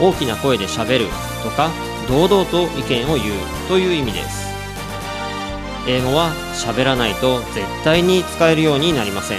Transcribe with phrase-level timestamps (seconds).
[0.00, 1.06] 大きな声でしゃべる
[1.42, 1.70] とか
[2.08, 3.34] 堂々と意見を言う
[3.68, 4.50] という意味です。
[5.86, 9.38] 英語は喋らないと絶対に使えるようになりません。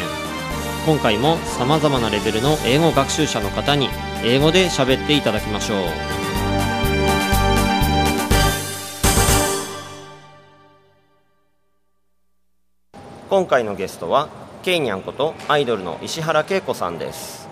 [0.86, 3.90] 今回も様々なレベルの英語学習者の方に
[4.24, 5.78] 英語で喋っていただきましょう。
[13.30, 14.28] 今回のゲストは
[14.64, 17.48] ケイニャンことアイドルの石原恵子さんです。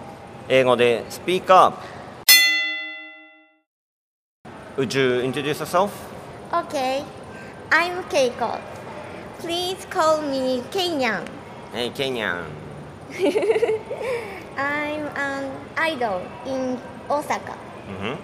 [0.50, 1.99] 英語でスピーカー
[4.80, 5.92] Would you introduce yourself?
[6.54, 7.04] Okay,
[7.70, 8.62] I'm Keiko.
[9.40, 11.28] Please call me Keinyan.
[11.74, 12.48] Hey, Keinyan.
[14.56, 16.80] I'm an idol in
[17.12, 17.60] Osaka.
[17.92, 18.16] Mm-hmm.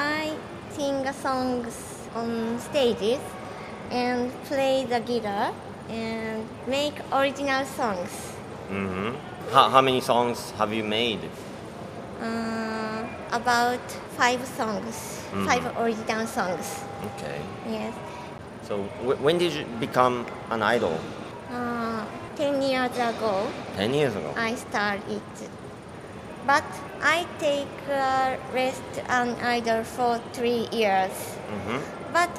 [0.00, 0.32] I
[0.72, 3.20] sing songs on stages
[3.90, 5.52] and play the guitar
[5.90, 8.32] and make original songs.
[8.72, 9.12] Mm-hmm.
[9.52, 11.20] How, how many songs have you made?
[12.18, 12.85] Uh,
[13.32, 13.80] about
[14.16, 14.96] five songs,
[15.32, 15.46] Mhm.
[15.46, 16.66] five original songs.
[17.08, 17.38] Okay.
[17.68, 17.94] Yes.
[18.68, 20.98] So, w- when did you become an idol?
[21.52, 22.02] Uh,
[22.36, 24.30] ten years ago, 10 years ago.
[24.36, 25.22] I started.
[26.46, 26.64] But
[27.02, 31.10] I take a rest an idol for three years.
[31.50, 31.78] Mm-hmm.
[32.12, 32.30] But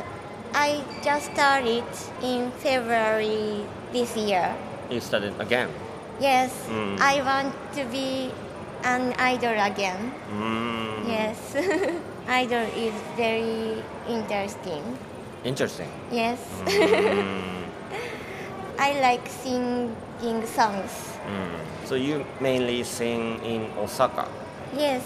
[0.54, 1.84] I just started
[2.24, 4.56] in February this year.
[4.90, 5.68] You started again.
[6.20, 6.98] Yes, Mm.
[7.00, 8.32] I want to be
[8.88, 10.14] an idol again.
[10.32, 11.04] Mm.
[11.08, 11.38] Yes,
[12.28, 14.84] idol is very interesting.
[15.44, 15.92] Interesting.
[16.12, 17.64] Yes, Mm.
[18.80, 20.92] I like singing songs.
[21.28, 21.60] Mm.
[21.86, 24.28] So, you mainly sing in Osaka.
[24.76, 25.04] Yes,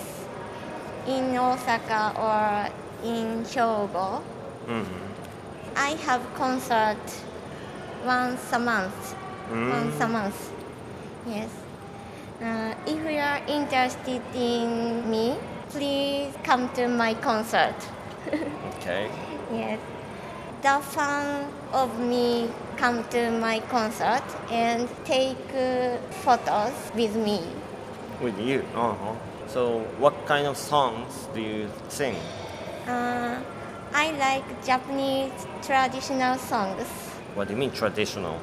[1.08, 2.70] in Osaka or
[3.08, 4.22] in Hyogo.
[4.68, 5.08] Mm-hmm.
[5.76, 7.02] I have concert
[8.06, 9.16] once a month.
[9.50, 9.70] Mm.
[9.70, 10.40] Once a month.
[11.26, 11.50] Yes.
[12.42, 15.38] Uh, if you are interested in me,
[15.70, 17.76] please come to my concert.
[18.82, 19.12] Okay.
[19.54, 19.80] Yes.
[20.64, 27.42] The fan of me come to my concert and take uh, photos with me.
[28.20, 28.66] With you.
[28.74, 29.14] Uh-huh.
[29.48, 32.16] So, what kind of songs do you sing?
[32.88, 33.40] Uh,
[33.94, 36.88] I like Japanese traditional songs.
[37.36, 38.40] What do you mean traditional?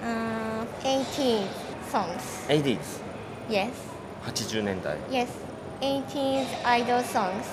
[0.00, 1.48] Uh, 80s
[1.90, 2.22] songs.
[2.48, 3.00] 80s.
[3.50, 3.74] Yes.
[5.10, 5.28] Yes.
[5.82, 7.46] 80s idol songs.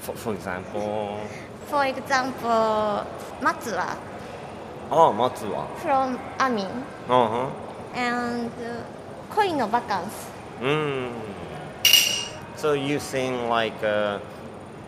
[0.00, 1.20] For, for example?
[1.70, 3.06] for example,
[3.40, 3.96] Matsuwa.
[4.90, 5.64] Ah, oh, Matsuwa.
[5.78, 6.84] From Amin.
[7.08, 7.48] Uh-huh.
[7.94, 8.82] And uh,
[9.30, 10.26] Koi no Vacance.
[10.60, 11.12] Mm.
[12.56, 14.18] So you sing like uh,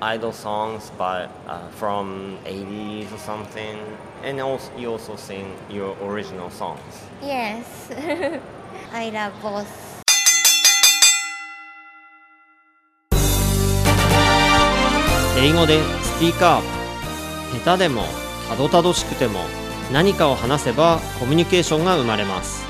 [0.02, 3.78] idol songs but uh, from 80s or something
[4.24, 7.88] and also you also sing your original songs yes
[8.92, 9.91] i love both
[15.44, 16.62] 英語でスピーカー。
[17.64, 18.04] 下手でも
[18.48, 19.40] たどたどしくても
[19.92, 22.64] 何かを話せばコミュニケーションが生まれます。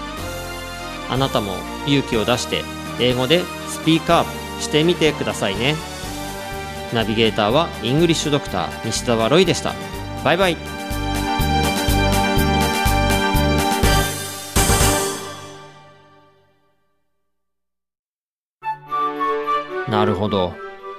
[1.11, 1.53] あなたも
[1.87, 2.63] 勇気を出して
[2.99, 5.75] 英語でスピーカーしてみてくださいね。
[6.95, 9.75] ナビゲーターはイングリッシュドクター西澤ロイでした。
[10.25, 10.57] バイバイ。
[19.91, 20.62] なるほど。